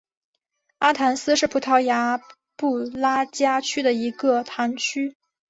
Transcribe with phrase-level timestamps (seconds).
[0.79, 2.19] 阿唐斯是葡萄牙
[2.55, 5.15] 布拉加区的一个堂区。